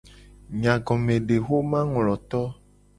Nyagomedexomangloto. 0.59 2.41